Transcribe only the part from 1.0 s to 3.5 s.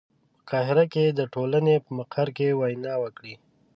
د ټولنې په مقر کې وینا وکړي.